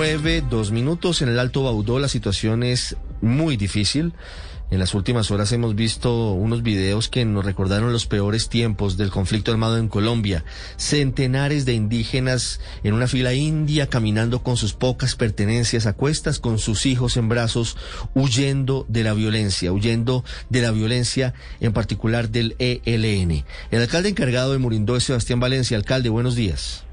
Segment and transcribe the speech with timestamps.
[0.00, 1.20] 9, 2 minutos.
[1.20, 4.14] En el Alto Baudó la situación es muy difícil.
[4.70, 9.10] En las últimas horas hemos visto unos videos que nos recordaron los peores tiempos del
[9.10, 10.42] conflicto armado en Colombia.
[10.78, 16.58] Centenares de indígenas en una fila india caminando con sus pocas pertenencias a cuestas, con
[16.58, 17.76] sus hijos en brazos,
[18.14, 23.44] huyendo de la violencia, huyendo de la violencia en particular del ELN.
[23.70, 25.76] El alcalde encargado de Murindó es Sebastián Valencia.
[25.76, 26.86] Alcalde, buenos días.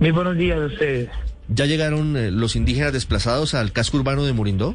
[0.00, 1.10] Muy buenos días a ustedes.
[1.48, 4.74] ¿Ya llegaron eh, los indígenas desplazados al casco urbano de Murindó?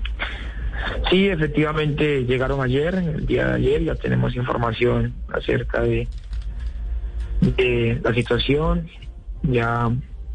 [1.09, 6.07] Sí, efectivamente llegaron ayer, el día de ayer, ya tenemos información acerca de,
[8.03, 8.87] la situación,
[9.43, 9.89] ya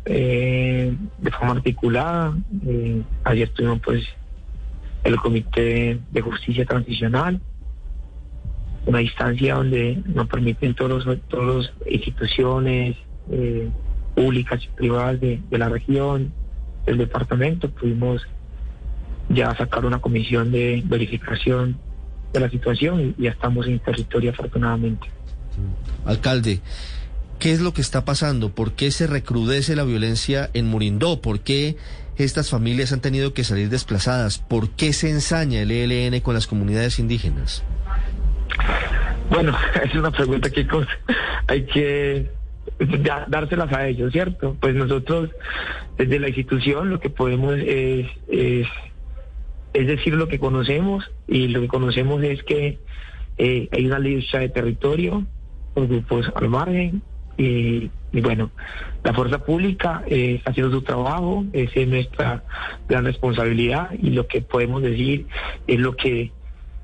[0.04, 2.36] eh, de forma articulada.
[2.66, 4.04] Eh, ayer tuvimos pues
[5.04, 7.40] el Comité de Justicia Transicional,
[8.86, 12.96] una instancia donde nos permiten todos los, todas las instituciones
[13.30, 13.68] eh,
[14.14, 16.32] públicas y privadas de, de la región,
[16.86, 18.22] del departamento, pudimos
[19.28, 21.78] ya sacar una comisión de verificación
[22.32, 25.08] de la situación y ya estamos en territorio afortunadamente.
[26.04, 26.60] Alcalde,
[27.38, 28.50] ¿qué es lo que está pasando?
[28.50, 31.20] ¿Por qué se recrudece la violencia en Murindó?
[31.20, 31.76] ¿Por qué
[32.16, 34.38] estas familias han tenido que salir desplazadas?
[34.38, 37.62] ¿Por qué se ensaña el ELN con las comunidades indígenas?
[39.30, 40.66] Bueno, es una pregunta que
[41.46, 42.30] hay que
[43.28, 44.56] dárselas a ellos, ¿cierto?
[44.60, 45.30] Pues nosotros
[45.96, 48.06] desde la institución lo que podemos es,
[49.74, 52.78] es decir, lo que conocemos, y lo que conocemos es que
[53.38, 55.26] eh, hay una lucha de territorio
[55.74, 57.02] por grupos al margen,
[57.36, 58.52] y, bueno,
[59.02, 62.44] la fuerza pública eh, haciendo su trabajo, esa es nuestra
[62.88, 65.26] gran responsabilidad, y lo que podemos decir
[65.66, 66.30] es lo que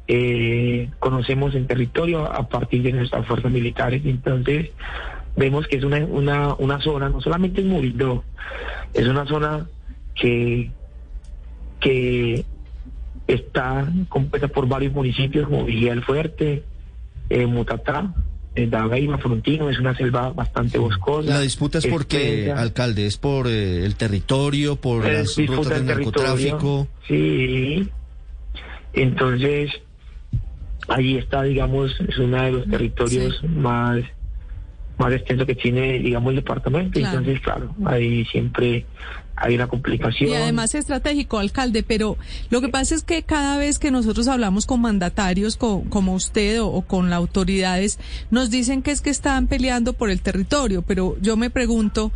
[0.08, 4.02] eh, conocemos en territorio a partir de nuestras fuerzas militares.
[4.04, 4.70] Entonces,
[5.36, 8.24] vemos que es una, una, una zona, no solamente en Murillo,
[8.94, 9.66] es una zona
[10.14, 10.70] que,
[11.80, 12.44] que
[13.26, 16.64] está compuesta por varios municipios como Vigía del Fuerte,
[17.28, 18.12] eh, Mutatá,
[18.54, 21.30] eh, Dagaima, Frontino, es una selva bastante boscosa.
[21.30, 26.88] La disputa es porque, alcalde, es por eh, el territorio, por las rutas del narcotráfico.
[27.06, 27.88] Sí,
[28.92, 29.70] entonces
[30.88, 34.02] ahí está, digamos, es uno de los territorios más
[35.00, 36.98] más extenso que tiene, digamos, el departamento.
[36.98, 38.86] Entonces, claro, ahí siempre
[39.34, 40.30] hay una complicación.
[40.30, 42.18] Y además estratégico, alcalde, pero
[42.50, 46.82] lo que pasa es que cada vez que nosotros hablamos con mandatarios como usted o,
[46.82, 47.98] con las autoridades,
[48.30, 52.12] nos dicen que es que están peleando por el territorio, pero yo me pregunto,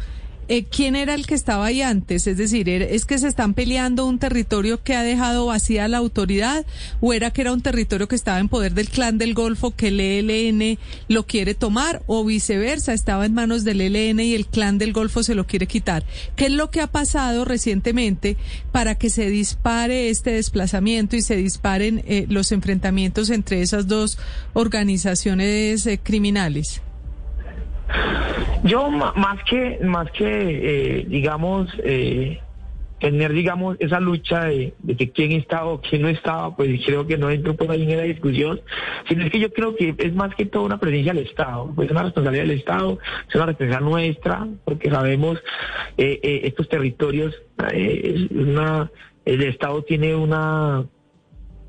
[0.48, 2.26] eh, ¿quién era el que estaba ahí antes?
[2.26, 6.66] Es decir, ¿es que se están peleando un territorio que ha dejado vacía la autoridad
[7.00, 9.88] o era que era un territorio que estaba en poder del clan del Golfo que
[9.88, 10.78] el ELN
[11.08, 15.22] lo quiere tomar o viceversa, estaba en manos del ELN y el clan del Golfo
[15.22, 16.04] se lo quiere quitar?
[16.36, 18.36] ¿Qué es lo que ha pasado recientemente
[18.72, 24.18] para que se dispare este desplazamiento y se disparen eh, los enfrentamientos entre esas dos
[24.52, 26.82] organizaciones eh, criminales?
[28.64, 32.40] Yo más que más que eh, digamos eh,
[32.98, 37.18] tener digamos esa lucha de, que quién estaba o quién no estaba, pues creo que
[37.18, 38.62] no entro por ahí en la discusión,
[39.06, 41.86] sino es que yo creo que es más que todo una presencia del Estado, pues
[41.86, 45.38] es una responsabilidad del Estado, es una responsabilidad nuestra, porque sabemos
[45.98, 47.34] eh, estos territorios,
[47.70, 50.86] el Estado tiene una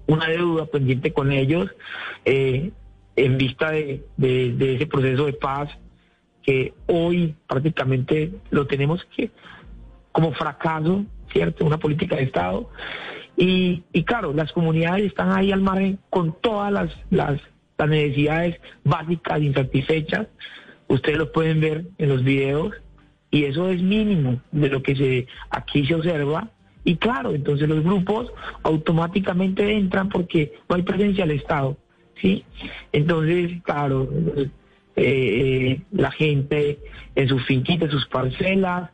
[0.07, 1.69] una deuda pendiente con ellos
[2.23, 5.69] en vista de ese proceso de paz
[6.45, 9.31] que hoy prácticamente lo tenemos que
[10.11, 11.65] como fracaso, ¿cierto?
[11.65, 12.69] Una política de Estado.
[13.35, 17.41] Y, y claro, las comunidades están ahí al margen con todas las, las,
[17.89, 20.27] necesidades básicas insatisfechas.
[20.87, 22.73] Ustedes lo pueden ver en los videos
[23.31, 26.49] y eso es mínimo de lo que se aquí se observa.
[26.85, 28.31] Y claro, entonces los grupos
[28.63, 31.75] automáticamente entran porque no hay presencia del Estado.
[32.21, 32.45] ¿sí?
[32.93, 34.07] Entonces, claro,
[34.95, 36.79] eh, la gente
[37.15, 38.91] en sus finquitas, sus parcelas.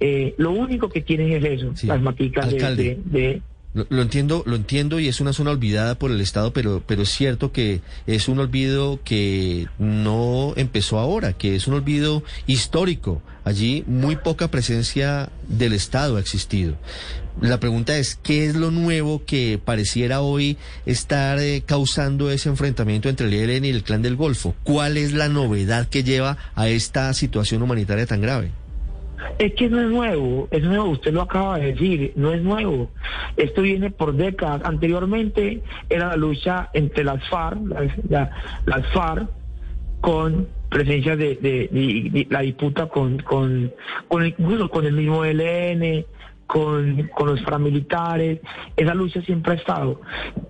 [0.00, 3.42] Eh, lo único que tienen es eso, las maticas de,
[3.74, 7.08] Lo, entiendo, lo entiendo y es una zona olvidada por el Estado, pero, pero es
[7.08, 13.20] cierto que es un olvido que no empezó ahora, que es un olvido histórico.
[13.42, 16.76] Allí muy poca presencia del Estado ha existido.
[17.40, 20.56] La pregunta es, ¿qué es lo nuevo que pareciera hoy
[20.86, 24.54] estar eh, causando ese enfrentamiento entre el ELN y el Clan del Golfo?
[24.62, 28.52] ¿Cuál es la novedad que lleva a esta situación humanitaria tan grave?
[29.38, 32.90] Es que no es nuevo, es nuevo, usted lo acaba de decir, no es nuevo.
[33.36, 34.62] Esto viene por décadas.
[34.64, 37.58] Anteriormente era la lucha entre las FARC,
[38.08, 39.28] las, FARC
[40.00, 43.22] con presencia de, la disputa con,
[44.24, 46.04] incluso con el mismo ELN,
[46.46, 48.40] con, con los paramilitares,
[48.76, 50.00] esa lucha siempre ha estado.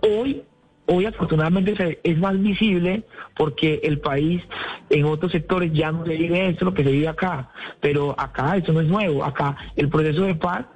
[0.00, 0.42] Hoy
[0.86, 3.04] Hoy afortunadamente es más visible
[3.36, 4.42] porque el país
[4.90, 7.50] en otros sectores ya no se vive esto, lo que se vive acá,
[7.80, 10.66] pero acá eso no es nuevo, acá el proceso de paz,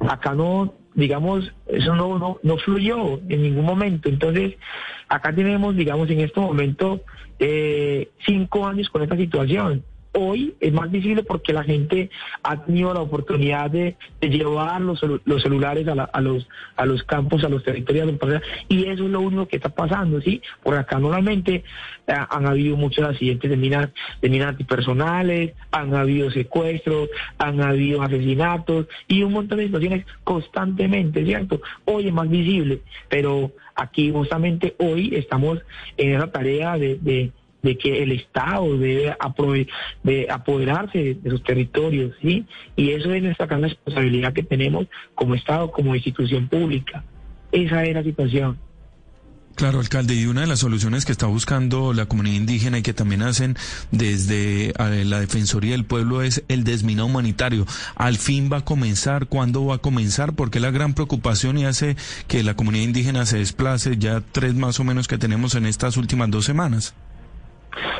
[0.00, 4.56] acá no, digamos, eso no, no, no fluyó en ningún momento, entonces
[5.08, 7.02] acá tenemos, digamos, en este momento
[7.38, 12.10] eh, cinco años con esta situación hoy es más visible porque la gente
[12.42, 15.00] ha tenido la oportunidad de, llevar los,
[15.42, 18.10] celulares a, los, a los campos, a los territorios
[18.68, 20.42] y eso es lo único que está pasando, ¿sí?
[20.62, 21.64] Por acá normalmente
[22.06, 23.88] eh, han habido muchos accidentes de minas,
[24.20, 27.08] de minas antipersonales, han habido secuestros,
[27.38, 31.60] han habido asesinatos y un montón de situaciones constantemente, ¿cierto?
[31.84, 35.58] Hoy es más visible, pero aquí justamente hoy estamos
[35.96, 37.32] en esa tarea de
[37.62, 39.16] que el Estado debe
[40.02, 42.44] de apoderarse de sus territorios, ¿sí?
[42.76, 47.04] Y eso es nuestra gran responsabilidad que tenemos como Estado, como institución pública.
[47.52, 48.58] Esa es la situación.
[49.54, 52.94] Claro, alcalde, y una de las soluciones que está buscando la comunidad indígena y que
[52.94, 53.54] también hacen
[53.90, 57.66] desde la Defensoría del Pueblo es el desminado humanitario.
[57.94, 59.26] ¿Al fin va a comenzar?
[59.26, 60.32] ¿Cuándo va a comenzar?
[60.32, 61.96] Porque la gran preocupación y hace
[62.28, 65.98] que la comunidad indígena se desplace ya tres más o menos que tenemos en estas
[65.98, 66.94] últimas dos semanas.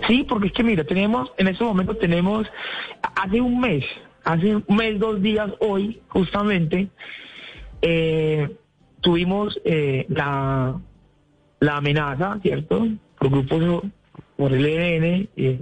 [0.06, 2.46] Sí, porque es que mira, tenemos, en este momento tenemos,
[3.14, 3.84] hace un mes,
[4.24, 6.88] hace un mes, dos días, hoy, justamente,
[7.80, 8.56] eh,
[9.00, 10.80] tuvimos eh, la,
[11.60, 12.86] la amenaza, ¿cierto?
[13.19, 13.82] Por grupos,
[14.36, 15.60] por el EDN, eh,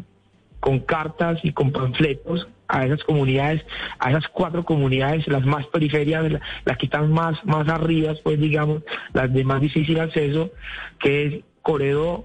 [0.60, 3.64] con cartas y con panfletos a esas comunidades,
[3.98, 6.32] a esas cuatro comunidades, las más periferias,
[6.64, 10.50] las que están más, más arriba, pues digamos, las de más difícil acceso,
[11.00, 12.24] que es Coredo,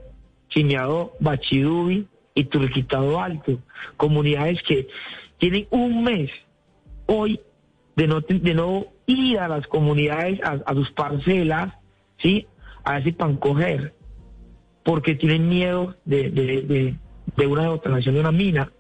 [0.50, 3.60] Chiñado, Bachidubi y Turquitado Alto,
[3.98, 4.88] comunidades que
[5.38, 6.32] tienen un mes
[7.08, 7.40] hoy
[7.96, 11.74] de no, de no ir a las comunidades, a, sus parcelas,
[12.18, 12.48] ¿sí?
[12.84, 13.94] A si pan coger,
[14.84, 16.96] porque tienen miedo de, de,
[17.36, 18.72] de, una detonación de una mina.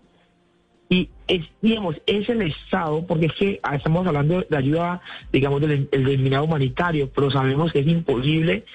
[0.89, 5.01] Y es, digamos, es el Estado, porque es que estamos hablando de ayuda,
[5.31, 8.65] digamos, del, del minado humanitario, pero sabemos que es imposible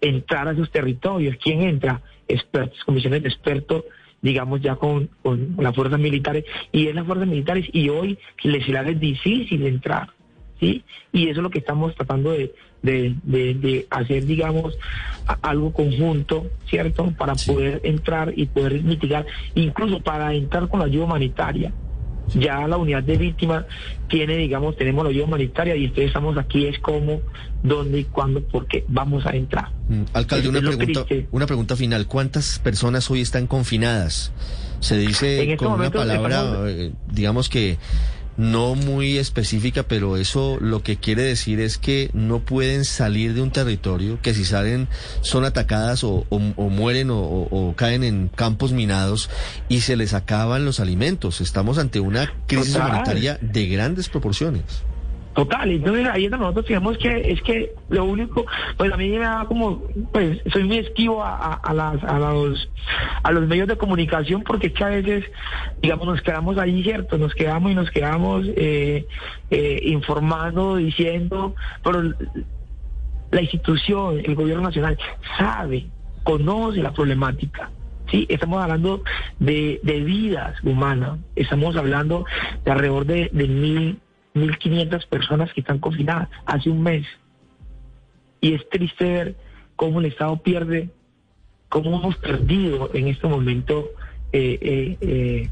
[0.00, 1.36] entrar a esos territorios.
[1.42, 2.02] ¿Quién entra?
[2.32, 3.84] Expertos, comisiones de expertos,
[4.22, 8.64] digamos ya con, con las fuerzas militares, y es las fuerzas militares, y hoy les
[8.64, 10.10] será difícil entrar.
[10.58, 10.84] ¿Sí?
[11.10, 14.76] Y eso es lo que estamos tratando de, de, de, hacer, digamos,
[15.40, 17.10] algo conjunto, ¿cierto?
[17.16, 19.24] Para poder entrar y poder mitigar,
[19.54, 21.72] incluso para entrar con la ayuda humanitaria.
[22.34, 23.64] Ya la unidad de víctimas
[24.08, 27.20] tiene, digamos, tenemos la ayuda humanitaria y ustedes estamos aquí, es como,
[27.62, 29.70] dónde y cuándo, porque vamos a entrar.
[29.88, 32.06] Mm, alcalde, una pregunta, una pregunta final.
[32.06, 34.32] ¿Cuántas personas hoy están confinadas?
[34.80, 37.78] Se dice este con una palabra, eh, digamos que
[38.40, 43.42] no muy específica, pero eso lo que quiere decir es que no pueden salir de
[43.42, 44.88] un territorio, que si salen
[45.20, 49.28] son atacadas o, mueren o, caen en campos minados
[49.68, 51.42] y se les acaban los alimentos.
[51.42, 54.64] Estamos ante una crisis humanitaria de grandes proporciones.
[55.40, 58.44] Total, entonces ahí nosotros digamos que es que lo único,
[58.76, 62.68] pues a mí me da como, pues soy muy esquivo a, a, las, a, los,
[63.22, 65.24] a los medios de comunicación porque es que a veces,
[65.80, 67.16] digamos, nos quedamos ahí, ¿cierto?
[67.16, 69.06] Nos quedamos y nos quedamos eh,
[69.50, 72.02] eh, informando, diciendo, pero
[73.30, 74.98] la institución, el gobierno nacional
[75.38, 75.86] sabe,
[76.22, 77.70] conoce la problemática.
[78.10, 79.04] Sí, estamos hablando
[79.38, 82.26] de, de vidas humanas, estamos hablando
[82.62, 84.00] de alrededor de, de mil
[84.34, 87.06] 1.500 personas que están confinadas hace un mes.
[88.40, 89.36] Y es triste ver
[89.76, 90.90] cómo el Estado pierde,
[91.68, 93.90] cómo hemos perdido en este momento
[94.32, 95.50] eh, eh, eh,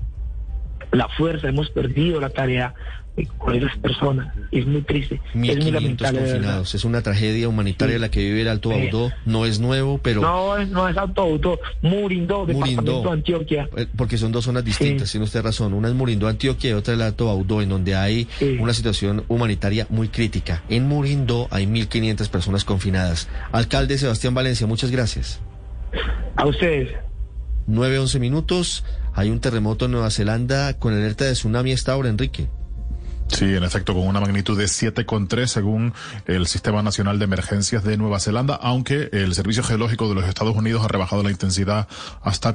[0.93, 2.75] la fuerza, hemos perdido la tarea
[3.39, 4.35] con esas personas.
[4.51, 5.21] Es muy triste.
[5.35, 6.21] Es muy lamentable.
[6.21, 6.75] confinados.
[6.75, 9.11] Es una tragedia humanitaria la que vive el Alto Baudó.
[9.27, 10.21] No es nuevo, pero...
[10.21, 11.61] No, no es Alto Baudó.
[11.83, 13.69] Murindó, departamento de Antioquia.
[13.77, 15.73] Eh, porque son dos zonas distintas, tiene usted razón.
[15.73, 18.29] Una es Murindó, Antioquia y otra es el Alto Baudó, en donde hay
[18.61, 20.63] una situación humanitaria muy crítica.
[20.69, 23.29] En Murindó hay 1.500 personas confinadas.
[23.53, 25.41] Alcalde Sebastián Valencia, muchas gracias.
[26.37, 26.91] A ustedes.
[27.69, 28.85] 9-11 minutos.
[29.15, 32.49] Hay un terremoto en Nueva Zelanda con alerta de tsunami esta hora, Enrique.
[33.29, 35.93] Sí, en efecto, con una magnitud de 7,3 según
[36.27, 40.57] el Sistema Nacional de Emergencias de Nueva Zelanda, aunque el Servicio Geológico de los Estados
[40.57, 41.87] Unidos ha rebajado la intensidad
[42.23, 42.49] hasta,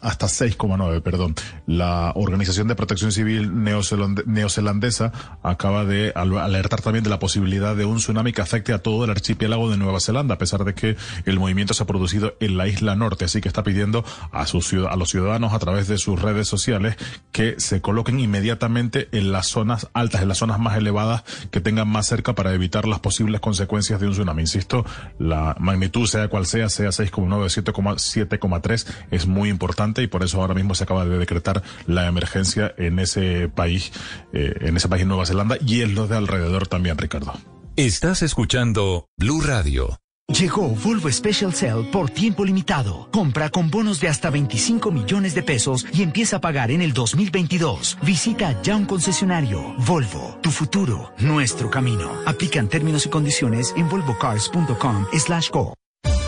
[0.00, 1.34] hasta 6,9, perdón.
[1.66, 7.98] La Organización de Protección Civil neozelandesa acaba de alertar también de la posibilidad de un
[7.98, 10.96] tsunami que afecte a todo el archipiélago de Nueva Zelanda, a pesar de que
[11.26, 14.72] el movimiento se ha producido en la isla norte, así que está pidiendo a, sus,
[14.72, 16.96] a los ciudadanos a través de sus redes sociales
[17.32, 21.88] que se coloquen inmediatamente en las zonas altas, en las zonas más elevadas que tengan
[21.88, 24.42] más cerca para evitar las posibles consecuencias de un tsunami.
[24.42, 24.84] Insisto,
[25.18, 30.54] la magnitud, sea cual sea, sea 6,9, 7,3, es muy importante y por eso ahora
[30.54, 33.92] mismo se acaba de decretar la emergencia en ese país,
[34.32, 37.34] eh, en ese país Nueva Zelanda y en los de alrededor también, Ricardo.
[37.76, 40.00] Estás escuchando Blue Radio.
[40.30, 43.08] Llegó Volvo Special Cell por tiempo limitado.
[43.10, 46.92] Compra con bonos de hasta 25 millones de pesos y empieza a pagar en el
[46.92, 47.98] 2022.
[48.02, 49.74] Visita ya un concesionario.
[49.78, 52.12] Volvo, tu futuro, nuestro camino.
[52.26, 55.74] Aplican términos y condiciones en volvocars.com slash co.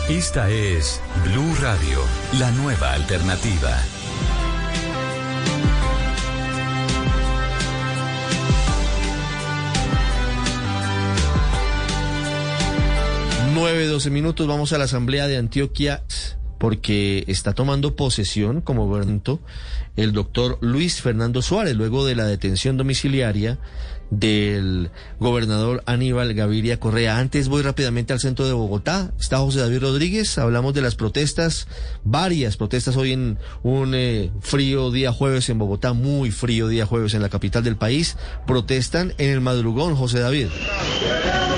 [0.09, 1.99] Esta es Blue Radio,
[2.37, 4.02] la nueva alternativa.
[13.53, 16.03] 9, 12 minutos, vamos a la Asamblea de Antioquia
[16.57, 19.37] porque está tomando posesión como gobernante
[19.95, 23.59] el doctor Luis Fernando Suárez luego de la detención domiciliaria
[24.09, 27.17] del gobernador Aníbal Gaviria Correa.
[27.17, 29.11] Antes voy rápidamente al centro de Bogotá.
[29.19, 30.37] Está José David Rodríguez.
[30.37, 31.67] Hablamos de las protestas,
[32.03, 37.13] varias protestas hoy en un eh, frío día jueves en Bogotá, muy frío día jueves
[37.13, 38.17] en la capital del país.
[38.45, 40.47] Protestan en el madrugón, José David.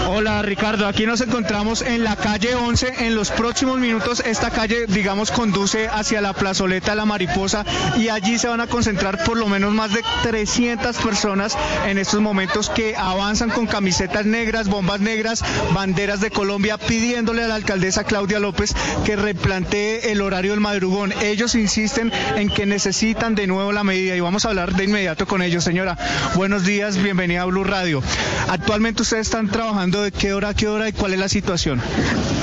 [0.07, 3.05] Hola Ricardo, aquí nos encontramos en la calle 11.
[3.05, 7.65] En los próximos minutos esta calle, digamos, conduce hacia la plazoleta La Mariposa
[7.97, 12.21] y allí se van a concentrar por lo menos más de 300 personas en estos
[12.21, 12.34] momentos
[12.75, 15.41] que avanzan con camisetas negras, bombas negras,
[15.73, 18.75] banderas de Colombia, pidiéndole a la alcaldesa Claudia López
[19.05, 21.13] que replantee el horario del madrugón.
[21.21, 25.25] Ellos insisten en que necesitan de nuevo la medida y vamos a hablar de inmediato
[25.27, 25.63] con ellos.
[25.63, 25.97] Señora,
[26.35, 28.03] buenos días, bienvenida a Blue Radio.
[28.49, 31.81] Actualmente ustedes están trabajando de qué hora a qué hora y cuál es la situación?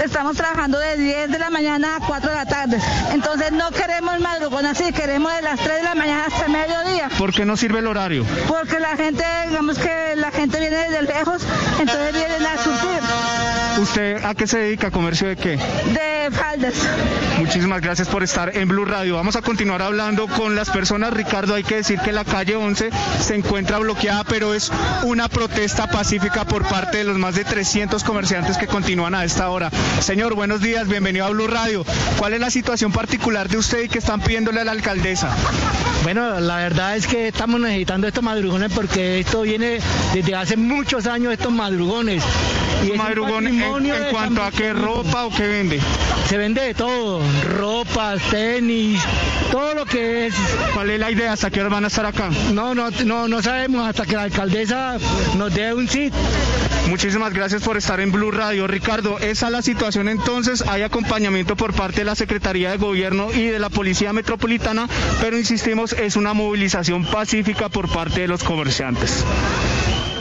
[0.02, 2.78] Estamos trabajando de 10 de la mañana a 4 de la tarde.
[3.12, 7.10] Entonces no queremos madrugón así, queremos de las 3 de la mañana hasta mediodía.
[7.18, 8.24] ¿Por qué no sirve el horario?
[8.48, 11.42] Porque la gente, digamos que la gente viene desde lejos,
[11.80, 13.00] entonces vienen a surtir.
[13.78, 14.90] ¿Usted a qué se dedica?
[14.90, 15.56] ¿Comercio de qué?
[15.56, 16.74] De faldas.
[17.38, 19.16] Muchísimas gracias por estar en Blue Radio.
[19.16, 21.12] Vamos a continuar hablando con las personas.
[21.12, 24.70] Ricardo, hay que decir que la calle 11 se encuentra bloqueada, pero es
[25.02, 29.48] una protesta pacífica por parte de los más de 300 comerciantes que continúan a esta
[29.50, 29.70] hora.
[30.00, 31.84] Señor, buenos días, bienvenido a Blue Radio.
[32.18, 35.34] ¿Cuál es la situación particular de usted y que están pidiéndole a la alcaldesa?
[36.02, 39.78] Bueno, la verdad es que estamos necesitando estos madrugones porque esto viene
[40.12, 42.22] desde hace muchos años, estos madrugones.
[42.82, 45.80] Y madrugón en, en cuanto a qué ropa o qué vende?
[46.28, 47.20] Se vende de todo,
[47.56, 49.00] ropa, tenis,
[49.50, 50.34] todo lo que es.
[50.74, 51.32] ¿Cuál es la idea?
[51.32, 52.30] ¿Hasta qué hora van a estar acá?
[52.52, 54.98] No, no, no, no sabemos hasta que la alcaldesa
[55.36, 56.12] nos dé un sit.
[56.88, 58.66] Muchísimas gracias por estar en Blue Radio.
[58.66, 60.62] Ricardo, esa es la situación entonces.
[60.62, 64.88] Hay acompañamiento por parte de la Secretaría de Gobierno y de la Policía Metropolitana,
[65.20, 69.24] pero insistimos, es una movilización pacífica por parte de los comerciantes.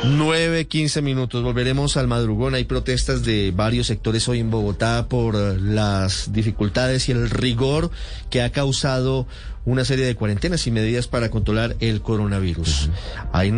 [0.03, 1.43] 9, 15 minutos.
[1.43, 2.55] Volveremos al madrugón.
[2.55, 7.91] Hay protestas de varios sectores hoy en Bogotá por las dificultades y el rigor
[8.31, 9.27] que ha causado
[9.65, 12.89] una serie de cuarentenas y medidas para controlar el coronavirus.
[13.31, 13.53] hay,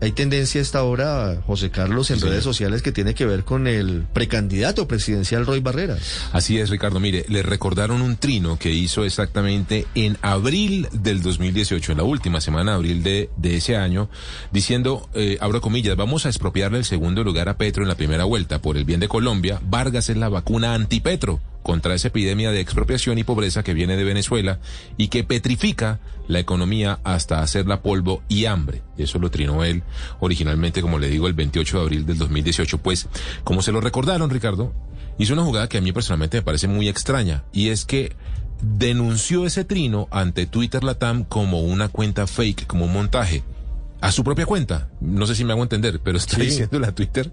[0.00, 4.04] hay tendencia esta hora, José Carlos, en redes sociales que tiene que ver con el
[4.12, 6.28] precandidato presidencial Roy Barreras.
[6.32, 7.00] Así es, Ricardo.
[7.00, 12.40] Mire, le recordaron un trino que hizo exactamente en abril del 2018, en la última
[12.40, 14.08] semana de abril de, de ese año,
[14.52, 18.24] diciendo, eh, abro comillas, vamos a expropiarle el segundo lugar a Petro en la primera
[18.24, 18.60] vuelta.
[18.60, 23.18] Por el bien de Colombia, Vargas es la vacuna anti-Petro contra esa epidemia de expropiación
[23.18, 24.60] y pobreza que viene de Venezuela
[24.96, 28.82] y que petrifica la economía hasta hacerla polvo y hambre.
[28.96, 29.82] Eso lo trinó él
[30.20, 32.78] originalmente, como le digo, el 28 de abril del 2018.
[32.78, 33.08] Pues,
[33.42, 34.72] como se lo recordaron, Ricardo,
[35.18, 38.14] hizo una jugada que a mí personalmente me parece muy extraña y es que
[38.62, 43.42] denunció ese trino ante Twitter Latam como una cuenta fake, como un montaje
[44.00, 44.88] a su propia cuenta.
[45.00, 47.32] No sé si me hago entender, pero está diciendo en Twitter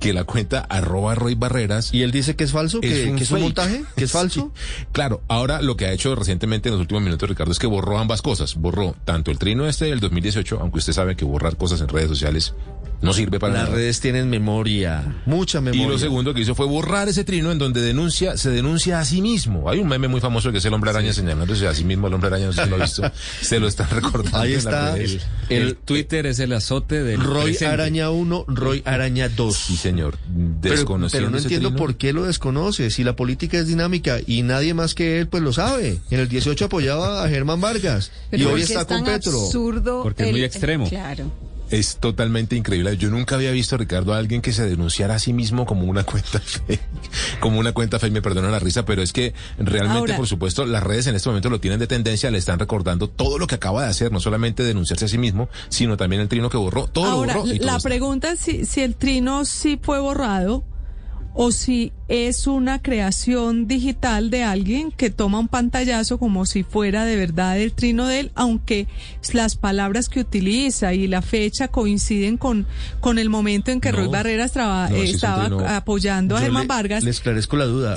[0.00, 1.92] que la cuenta arroba Roy Barreras.
[1.92, 4.52] Y él dice que es falso, que, es un, montaje, que es falso.
[4.92, 7.98] Claro, ahora lo que ha hecho recientemente en los últimos minutos, Ricardo, es que borró
[7.98, 8.56] ambas cosas.
[8.56, 12.08] Borró tanto el trino este del 2018, aunque usted sabe que borrar cosas en redes
[12.08, 12.54] sociales
[13.04, 13.76] no sirve para Las nada.
[13.76, 15.84] redes tienen memoria, mucha memoria.
[15.84, 19.04] Y lo segundo que hizo fue borrar ese trino en donde denuncia, se denuncia a
[19.04, 19.68] sí mismo.
[19.68, 22.14] Hay un meme muy famoso que es el hombre araña señalándose a sí mismo el
[22.14, 23.02] hombre araña, no sé si lo ha visto.
[23.42, 24.38] se lo están recordando.
[24.38, 24.96] Ahí está.
[24.96, 27.66] El, el, Twitter es el azote del Roy presente.
[27.66, 29.56] Araña 1, Roy Araña 2.
[29.56, 30.16] Sí, señor.
[30.60, 31.76] Pero, pero no entiendo trino.
[31.76, 32.90] por qué lo desconoce.
[32.90, 35.98] Si la política es dinámica y nadie más que él, pues lo sabe.
[36.10, 39.14] En el 18 apoyaba a Germán Vargas y Pero hoy porque está es con tan
[39.14, 39.40] Petro.
[39.40, 40.88] absurdo Porque es muy extremo.
[40.88, 41.30] Claro.
[41.78, 42.96] Es totalmente increíble.
[42.96, 46.04] Yo nunca había visto, Ricardo, a alguien que se denunciara a sí mismo como una
[46.04, 46.78] cuenta fe,
[47.40, 50.82] como una cuenta fe, me perdona la risa, pero es que realmente, por supuesto, las
[50.82, 53.82] redes en este momento lo tienen de tendencia, le están recordando todo lo que acaba
[53.84, 57.06] de hacer, no solamente denunciarse a sí mismo, sino también el trino que borró, todo
[57.06, 57.54] Ahora, lo borró.
[57.60, 60.64] la pregunta es si, si el trino sí fue borrado
[61.34, 67.04] o si es una creación digital de alguien que toma un pantallazo como si fuera
[67.04, 68.86] de verdad el trino de él, aunque
[69.32, 72.66] las palabras que utiliza y la fecha coinciden con,
[73.00, 77.04] con el momento en que Roy Barreras estaba apoyando a Germán Vargas.
[77.04, 77.94] Le esclarezco la duda.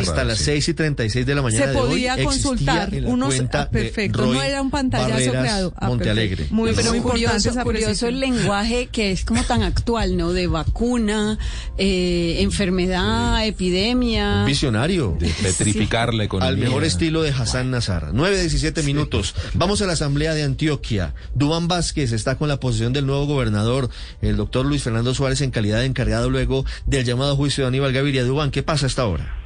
[0.00, 1.66] Hasta las 6 y 36 de la mañana.
[1.66, 3.34] Se podía consultar unos.
[3.52, 5.74] Ah, perfecto, no era un pantallazo creado.
[5.76, 6.46] Ah, Montealegre.
[6.50, 10.32] Muy, pero muy curioso, curioso el lenguaje que es como tan actual, ¿no?
[10.32, 11.38] De vacuna,
[11.78, 14.40] eh, enfermedad, epidemia.
[14.40, 15.16] Un visionario.
[15.18, 16.48] De petrificar la economía.
[16.48, 18.10] Al mejor estilo de Hassan Nazar.
[18.12, 19.34] 9, 17 minutos.
[19.54, 21.14] Vamos a la Asamblea de Antioquia.
[21.34, 23.90] Dubán Vázquez está con la posición del nuevo gobernador,
[24.22, 27.92] el doctor Luis Fernando Suárez, en calidad de encargado luego del llamado juicio de Aníbal
[27.92, 28.24] Gaviria.
[28.24, 29.43] Dubán, ¿qué pasa hasta ahora?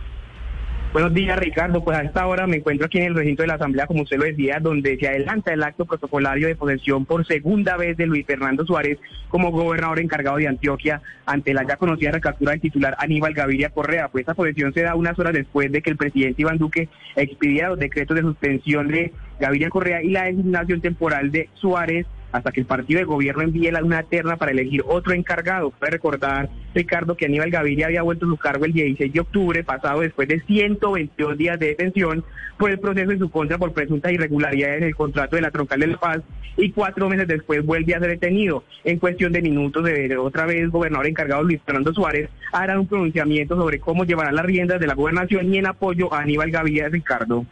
[0.98, 1.84] Buenos días, Ricardo.
[1.84, 4.16] Pues a esta hora me encuentro aquí en el recinto de la Asamblea, como usted
[4.16, 8.26] lo decía, donde se adelanta el acto protocolario de posesión por segunda vez de Luis
[8.26, 13.32] Fernando Suárez como gobernador encargado de Antioquia ante la ya conocida recaptura del titular Aníbal
[13.32, 14.08] Gaviria Correa.
[14.08, 17.68] Pues esta posesión se da unas horas después de que el presidente Iván Duque expidiera
[17.68, 22.60] los decretos de suspensión de Gaviria Correa y la designación temporal de Suárez hasta que
[22.60, 25.70] el partido de gobierno envíe una terna para elegir otro encargado.
[25.70, 29.64] Puede recordar, Ricardo, que Aníbal Gaviria había vuelto a su cargo el 16 de octubre
[29.64, 32.24] pasado después de 122 días de detención
[32.58, 35.80] por el proceso en su contra por presuntas irregularidades en el contrato de la Troncal
[35.80, 36.20] de la Paz
[36.56, 38.64] y cuatro meses después vuelve a ser detenido.
[38.84, 43.56] En cuestión de minutos, de otra vez, gobernador encargado Luis Fernando Suárez hará un pronunciamiento
[43.56, 47.46] sobre cómo llevará las riendas de la gobernación y en apoyo a Aníbal Gaviria, Ricardo.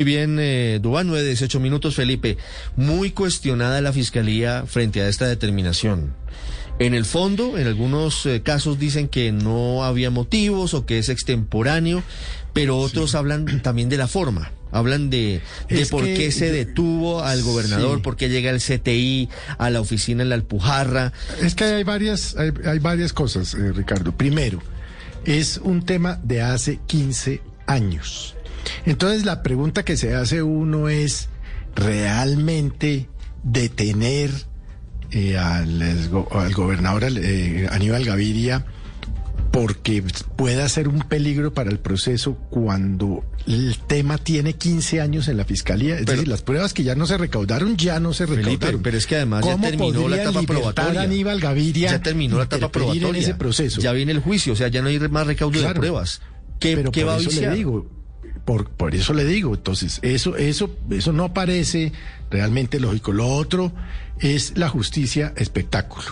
[0.00, 2.38] Muy bien, eh, Dubán, 9, 18 minutos, Felipe.
[2.74, 6.14] Muy cuestionada la fiscalía frente a esta determinación.
[6.78, 11.10] En el fondo, en algunos eh, casos dicen que no había motivos o que es
[11.10, 12.02] extemporáneo,
[12.54, 14.52] pero otros hablan también de la forma.
[14.72, 19.28] Hablan de, de por qué se detuvo al gobernador, por qué llega el CTI
[19.58, 21.12] a la oficina en la Alpujarra.
[21.42, 24.12] Es que hay varias, hay, hay varias cosas, eh, Ricardo.
[24.12, 24.62] Primero,
[25.26, 28.34] es un tema de hace 15 años.
[28.86, 31.28] Entonces la pregunta que se hace uno es,
[31.74, 33.08] ¿realmente
[33.42, 34.30] detener
[35.10, 38.64] eh, al, al, gobernador eh, Aníbal Gaviria
[39.50, 40.04] porque
[40.36, 45.44] pueda ser un peligro para el proceso cuando el tema tiene 15 años en la
[45.44, 45.98] fiscalía.
[45.98, 48.82] Es decir, las pruebas que ya no se recaudaron, ya no se recaudaron.
[48.82, 51.02] pero es que además ya terminó la etapa probatoria.
[51.02, 53.08] Aníbal Gaviria ya terminó la etapa probatoria.
[53.08, 53.80] En ese proceso.
[53.80, 56.20] Ya viene el juicio, o sea, ya no hay más recaudo de pruebas.
[56.60, 57.88] ¿Qué, pero ¿qué va a eso le digo,
[58.44, 61.92] por, eso le digo, entonces, eso, eso, eso no parece
[62.30, 63.12] realmente lógico.
[63.12, 63.72] Lo otro
[64.18, 66.08] es la justicia espectáculo.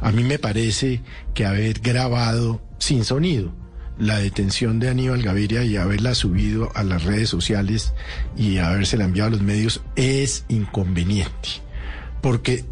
[0.00, 1.00] A mí me parece
[1.34, 3.54] que haber grabado sin sonido
[3.98, 7.94] la detención de Aníbal Gaviria y haberla subido a las redes sociales
[8.36, 11.48] y habérsela enviado a los medios es inconveniente.
[12.20, 12.64] Porque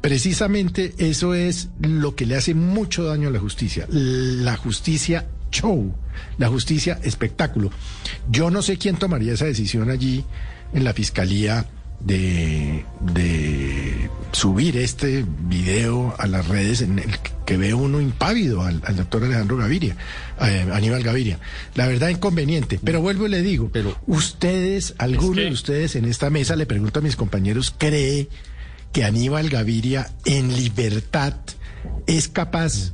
[0.00, 3.86] precisamente eso es lo que le hace mucho daño a la justicia.
[3.90, 5.94] La justicia show,
[6.38, 7.70] la justicia espectáculo.
[8.30, 10.24] Yo no sé quién tomaría esa decisión allí
[10.72, 11.66] en la fiscalía
[12.00, 17.10] de, de subir este video a las redes en el
[17.44, 19.96] que ve uno impávido al, doctor Alejandro Gaviria,
[20.40, 21.38] eh, Aníbal Gaviria.
[21.74, 26.30] La verdad inconveniente, pero vuelvo y le digo, pero ustedes, alguno de ustedes en esta
[26.30, 28.28] mesa, le pregunto a mis compañeros, ¿cree
[28.92, 31.34] que Aníbal Gaviria en libertad
[32.06, 32.92] es capaz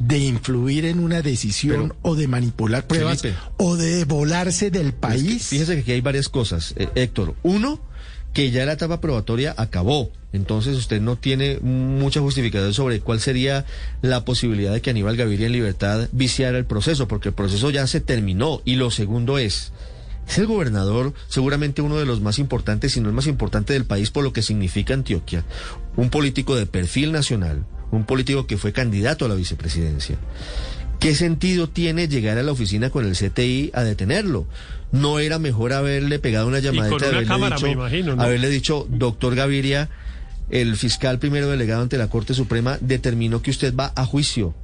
[0.00, 3.22] de influir en una decisión o de manipular pruebas
[3.58, 5.46] o de volarse del país?
[5.46, 7.34] fíjese que aquí hay varias cosas, eh, Héctor.
[7.42, 7.80] Uno,
[8.32, 10.10] que ya la etapa probatoria acabó.
[10.32, 13.64] Entonces usted no tiene mucha justificación sobre cuál sería
[14.00, 17.86] la posibilidad de que Aníbal Gaviria en libertad viciara el proceso, porque el proceso ya
[17.86, 18.62] se terminó.
[18.64, 19.72] Y lo segundo es,
[20.28, 23.84] es el gobernador, seguramente uno de los más importantes, si no el más importante del
[23.84, 25.44] país por lo que significa Antioquia,
[25.96, 30.16] un político de perfil nacional, un político que fue candidato a la vicepresidencia.
[31.00, 34.46] ¿Qué sentido tiene llegar a la oficina con el CTI a detenerlo?
[34.92, 37.76] ¿No era mejor haberle pegado una llamadita, haberle, dicho,
[38.18, 39.88] haberle dicho, doctor Gaviria,
[40.50, 44.54] el fiscal primero delegado ante la Corte Suprema determinó que usted va a juicio?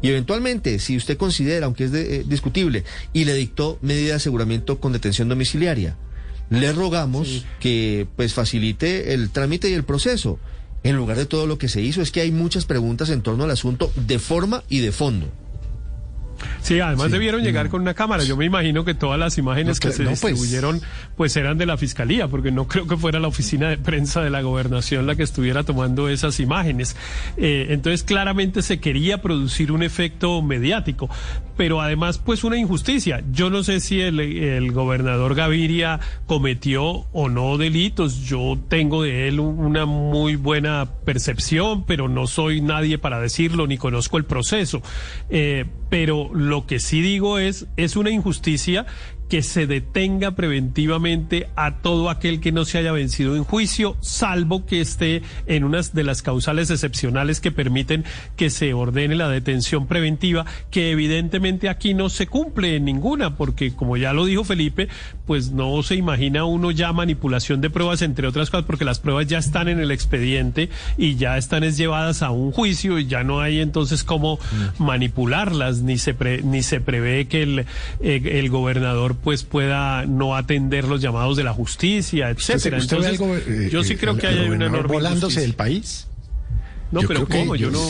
[0.00, 4.80] Y eventualmente, si usted considera, aunque es eh, discutible, y le dictó medida de aseguramiento
[4.80, 5.96] con detención domiciliaria,
[6.48, 10.38] le rogamos que pues facilite el trámite y el proceso
[10.82, 13.44] en lugar de todo lo que se hizo, es que hay muchas preguntas en torno
[13.44, 15.28] al asunto de forma y de fondo.
[16.62, 17.70] Sí, además Sí, debieron llegar no.
[17.72, 18.24] con una cámara.
[18.24, 20.20] Yo me imagino que todas las imágenes No, que se no, pues.
[20.22, 20.80] distribuyeron
[21.16, 24.30] pues eran de la fiscalía, porque no creo que fuera la oficina de prensa de
[24.30, 26.96] la gobernación la que estuviera tomando esas imágenes.
[27.36, 31.10] Eh, entonces claramente se quería producir un efecto mediático,
[31.56, 33.22] pero además pues una injusticia.
[33.32, 38.20] Yo no sé si el, el gobernador Gaviria cometió o no delitos.
[38.24, 43.66] Yo tengo de él un- una muy buena percepción, pero no soy nadie para decirlo
[43.66, 44.80] ni conozco el proceso.
[45.28, 48.86] Eh, pero lo que sí digo es, es una injusticia
[49.32, 54.66] que se detenga preventivamente a todo aquel que no se haya vencido en juicio, salvo
[54.66, 58.04] que esté en unas de las causales excepcionales que permiten
[58.36, 63.74] que se ordene la detención preventiva, que evidentemente aquí no se cumple en ninguna, porque
[63.74, 64.88] como ya lo dijo Felipe,
[65.26, 69.28] pues no se imagina uno ya manipulación de pruebas, entre otras cosas, porque las pruebas
[69.28, 70.68] ya están en el expediente
[70.98, 74.38] y ya están es llevadas a un juicio y ya no hay entonces cómo
[74.76, 77.58] manipularlas, ni se pre- ni se prevé que el,
[78.00, 82.78] eh, el gobernador pues pueda no atender los llamados de la justicia, etcétera.
[82.78, 85.54] ¿Usted ve Entonces, algo, eh, yo sí eh, creo que hay una enorme volándose del
[85.54, 86.06] país?
[86.90, 87.56] No, Yo pero ¿cómo?
[87.56, 87.80] Yo no...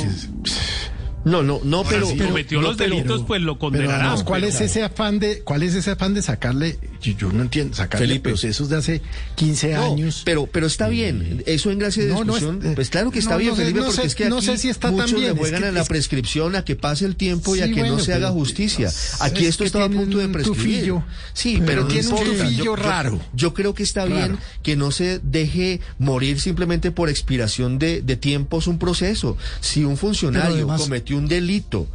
[1.24, 2.06] No, no, no, Ahora, pero...
[2.06, 4.00] si pero- cometió no, los pero- delitos, pues lo Pero condenarán.
[4.00, 7.32] además, ¿cuál pero- es ese afán de, cuál es ese afán de sacarle, yo, yo
[7.32, 8.30] no entiendo, sacarle Felipe.
[8.30, 9.02] procesos de hace
[9.34, 10.22] 15 No, años?
[10.24, 11.42] pero, pero está bien.
[11.46, 12.60] Eso en gracia de No, no discusión.
[12.64, 14.68] es- pues claro que está bien, Felipe, porque sé- es que no aquí sé si
[14.68, 17.54] está muchos le es juegan que- a la es prescripción, a que pase el tiempo
[17.56, 18.88] y a que bueno, no se haga justicia.
[18.88, 20.74] es Aquí esto estaba a punto de prescribir.
[20.78, 21.04] tufillo.
[21.34, 23.20] Sí, Pero pero, no tiene un tufillo yo- raro.
[23.34, 28.16] Yo creo que está bien que no se deje morir simplemente por expiración de, de
[28.16, 29.36] tiempos un proceso.
[29.60, 31.88] Si un funcionario además- cometió un delito,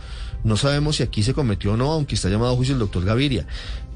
[0.44, 3.04] no sabemos si aquí se cometió o no, aunque está llamado a juicio el doctor
[3.06, 3.46] Gaviria.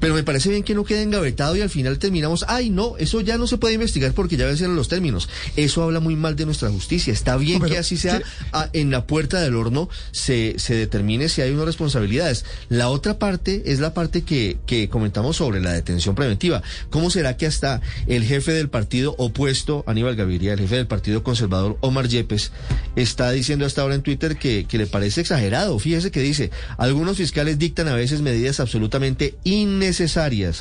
[0.02, 3.20] Pero me parece bien que no quede engavetado y al final terminamos, ay no, eso
[3.20, 5.28] ya no se puede investigar porque ya vencieron los términos.
[5.56, 7.12] Eso habla muy mal de nuestra justicia.
[7.12, 8.24] Está bien No, que así sea, sí.
[8.52, 12.44] a- en la puerta del horno se, se determine si hay unas responsabilidades.
[12.68, 16.62] La otra parte es la parte que, que comentamos sobre la detención preventiva.
[16.90, 21.22] ¿Cómo será que hasta el jefe del partido opuesto, Aníbal Gaviria, el jefe del partido
[21.22, 22.50] conservador, Omar Yepes,
[22.96, 25.78] está diciendo hasta ahora en Twitter que, que le parece exagerado?
[25.78, 29.91] Fíjese que dice, algunos fiscales dictan a veces medidas absolutamente innecesarias,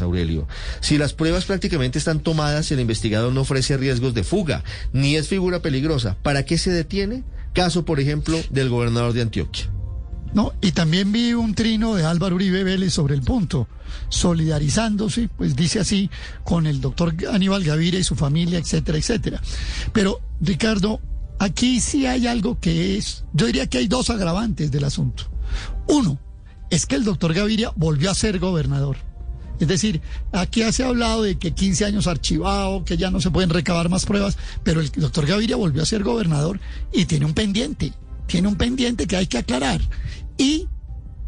[0.01, 0.47] Aurelio.
[0.79, 4.63] Si las pruebas prácticamente están tomadas, el investigado no ofrece riesgos de fuga,
[4.93, 6.17] ni es figura peligrosa.
[6.21, 7.23] ¿Para qué se detiene?
[7.53, 9.69] Caso, por ejemplo, del gobernador de Antioquia.
[10.33, 13.67] No, y también vi un trino de Álvaro Uribe Vélez sobre el punto,
[14.07, 16.09] solidarizándose, pues dice así,
[16.43, 19.41] con el doctor Aníbal Gaviria y su familia, etcétera, etcétera.
[19.91, 21.01] Pero, Ricardo,
[21.39, 25.25] aquí sí hay algo que es, yo diría que hay dos agravantes del asunto.
[25.87, 26.17] Uno,
[26.69, 28.95] es que el doctor Gaviria volvió a ser gobernador.
[29.61, 33.29] Es decir, aquí se ha hablado de que 15 años archivado, que ya no se
[33.29, 36.59] pueden recabar más pruebas, pero el doctor Gaviria volvió a ser gobernador
[36.91, 37.93] y tiene un pendiente,
[38.25, 39.79] tiene un pendiente que hay que aclarar.
[40.35, 40.67] Y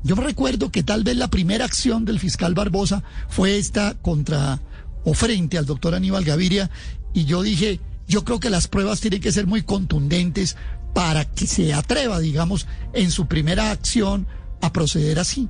[0.03, 4.59] yo me recuerdo que tal vez la primera acción del fiscal Barbosa fue esta contra
[5.03, 6.71] o frente al doctor Aníbal Gaviria
[7.13, 10.57] y yo dije, yo creo que las pruebas tienen que ser muy contundentes
[10.95, 14.25] para que se atreva, digamos, en su primera acción
[14.59, 15.49] a proceder así.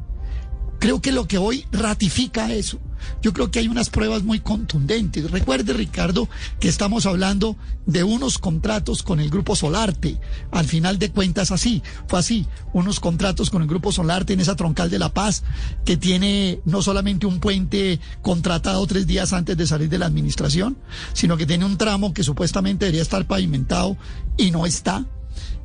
[0.83, 2.77] Creo que lo que hoy ratifica eso.
[3.21, 5.31] Yo creo que hay unas pruebas muy contundentes.
[5.31, 6.27] Recuerde, Ricardo,
[6.59, 10.19] que estamos hablando de unos contratos con el Grupo Solarte.
[10.51, 12.47] Al final de cuentas, así, fue así.
[12.73, 15.45] Unos contratos con el Grupo Solarte en esa troncal de La Paz,
[15.85, 20.77] que tiene no solamente un puente contratado tres días antes de salir de la administración,
[21.13, 23.95] sino que tiene un tramo que supuestamente debería estar pavimentado
[24.35, 25.05] y no está.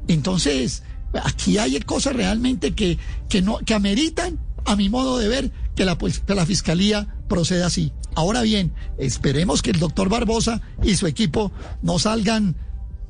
[0.06, 0.84] Entonces,
[1.24, 5.84] aquí hay cosas realmente que, que, no, que ameritan, a mi modo de ver, que
[5.84, 7.92] la, pues, que la fiscalía proceda así.
[8.14, 12.56] Ahora bien, esperemos que el doctor Barbosa y su equipo no salgan,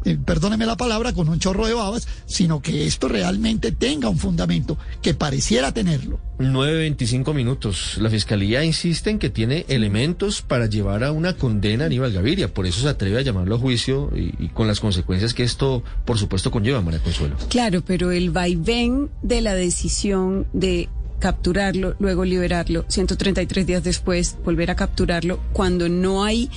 [0.05, 4.19] eh, perdóneme la palabra, con un chorro de babas, sino que esto realmente tenga un
[4.19, 6.21] fundamento, que pareciera tenerlo.
[6.39, 7.97] 9.25 minutos.
[7.99, 12.53] La fiscalía insiste en que tiene elementos para llevar a una condena a Aníbal Gaviria.
[12.53, 15.83] Por eso se atreve a llamarlo a juicio y, y con las consecuencias que esto,
[16.05, 17.37] por supuesto, conlleva, María Consuelo.
[17.49, 24.71] Claro, pero el vaivén de la decisión de capturarlo, luego liberarlo, 133 días después volver
[24.71, 26.51] a capturarlo, cuando no hay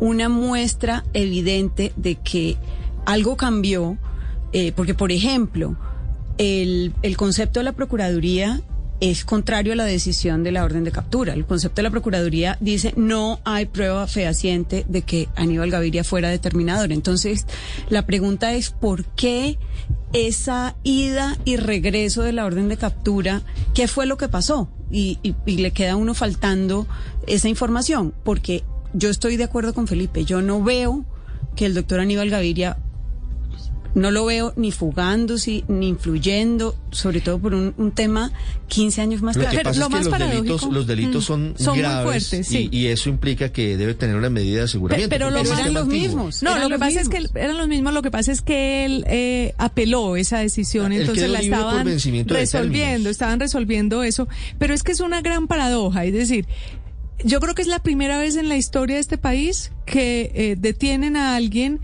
[0.00, 2.56] una muestra evidente de que
[3.06, 3.98] algo cambió,
[4.52, 5.76] eh, porque por ejemplo,
[6.38, 8.60] el, el concepto de la Procuraduría
[9.00, 11.32] es contrario a la decisión de la orden de captura.
[11.32, 16.28] El concepto de la Procuraduría dice no hay prueba fehaciente de que Aníbal Gaviria fuera
[16.28, 16.92] determinador.
[16.92, 17.46] Entonces,
[17.88, 19.58] la pregunta es ¿por qué
[20.12, 23.42] esa ida y regreso de la orden de captura?
[23.74, 24.70] ¿Qué fue lo que pasó?
[24.90, 26.86] Y, y, y le queda a uno faltando
[27.26, 31.04] esa información, porque yo estoy de acuerdo con Felipe, yo no veo
[31.56, 32.78] que el doctor Aníbal Gaviria
[33.98, 38.32] no lo veo ni fugándose, ni influyendo, sobre todo por un, un tema
[38.68, 39.58] 15 años más Lo tarde.
[39.58, 42.28] que pasa lo es que más los paradójico, delitos, los delitos mm, son, muy graves
[42.28, 42.68] fuertes, sí.
[42.70, 45.10] y, y eso implica que debe tener una medida de aseguramiento.
[45.10, 46.06] Pero porque lo eran los antiguo.
[46.06, 46.42] mismos.
[46.42, 49.04] No, lo que pasa es que eran los mismos, lo que pasa es que él
[49.08, 51.86] eh, apeló esa decisión, Él entonces la estaban
[52.28, 56.46] resolviendo, estaban resolviendo eso, pero es que es una gran paradoja, es decir,
[57.24, 60.56] yo creo que es la primera vez en la historia de este país que eh,
[60.58, 61.80] detienen a alguien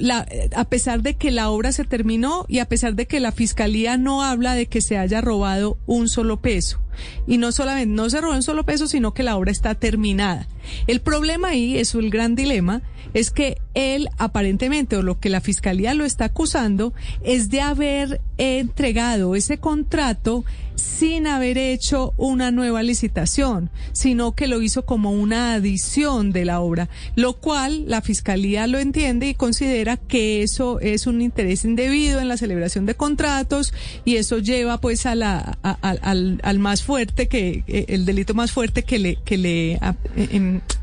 [0.00, 3.32] la- a pesar de que la obra se terminó y a pesar de que la
[3.32, 6.80] fiscalía no habla de que se haya robado un solo peso.
[7.26, 10.48] Y no solamente no se robó un solo peso, sino que la obra está terminada.
[10.86, 12.82] El problema ahí, es el gran dilema,
[13.14, 18.20] es que él aparentemente, o lo que la fiscalía lo está acusando, es de haber
[18.38, 20.44] entregado ese contrato
[20.76, 26.60] sin haber hecho una nueva licitación, sino que lo hizo como una adición de la
[26.60, 32.20] obra, lo cual la fiscalía lo entiende y considera que eso es un interés indebido
[32.20, 33.72] en la celebración de contratos
[34.04, 38.52] y eso lleva pues a la al, al más fuerte que eh, el delito más
[38.52, 39.78] fuerte que le que le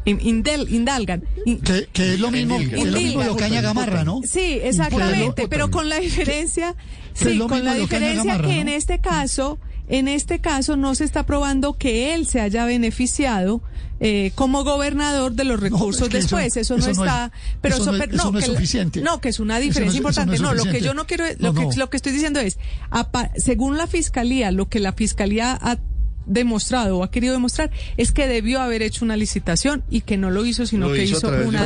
[0.06, 1.24] indel- indalgan.
[1.46, 4.22] In- Que, que es lo mismo, que es lo mismo de Ocaña Gamarra, ¿no?
[4.24, 6.76] Sí, exactamente, pero con la diferencia,
[7.18, 8.62] Que sí, lo con la diferencia Gamarra, que ¿no?
[8.62, 13.62] en este caso, en este caso no se está probando que él se haya beneficiado
[14.00, 16.58] eh, como gobernador de los recursos es que eso- después.
[16.58, 17.32] Eso, no eso no es- está,
[17.62, 19.02] pero eso no es- pero eso no es que la- suficiente.
[19.02, 20.42] No, que es una Eso no es- diferencia eso no es importante.
[20.44, 21.72] No, lo que yo no quiero, No, lo que no.
[21.78, 22.58] lo que estoy diciendo es,
[22.90, 25.78] apa- según la fiscalía, lo que la fiscalía ha
[26.26, 30.32] demostrado o ha querido demostrar es que debió haber hecho una licitación y que no
[30.32, 31.66] lo hizo, sino Lo que hizo una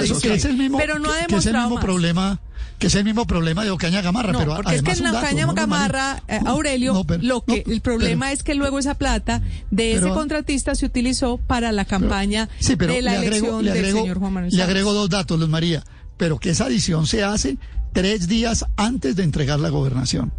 [0.58, 1.84] mismo, pero no ha que- que es el demostrado mismo más.
[1.86, 2.40] problema
[2.80, 5.06] que es el mismo problema de Ocaña Gamarra, No, pero porque es que además en
[5.08, 7.82] un la dato, caña ¿no, Gamarra, eh, No, Aurelio, no, pero- lo que no, el
[7.82, 9.42] problema pero- es que luego esa plata
[9.72, 13.66] de ese contratista se utilizó para la campaña Sí, pero de la le agrego, elección
[13.84, 15.84] del señor Juan Manuel le agrego dos datos, Luz María,
[16.18, 17.58] pero que esa adición se hace
[17.94, 20.32] tres días antes de entregar la gobernación.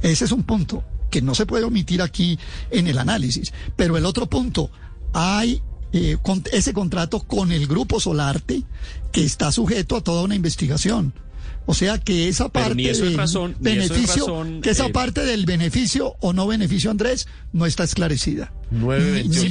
[0.00, 2.38] Ese es un punto que no se puede omitir aquí
[2.70, 3.52] en el análisis.
[3.76, 4.70] Pero el otro punto,
[5.12, 8.62] hay eh, con- ese contrato con el grupo Solarte
[9.10, 11.14] que está sujeto a toda una investigación.
[11.64, 14.60] O sea que esa parte ni eso es del razón- ni eso es beneficio, razón,
[14.62, 18.52] que esa eh, parte del beneficio o no beneficio, Andrés, no está esclarecida.
[18.70, 19.22] 9.28.
[19.22, 19.48] Ni- ni yo-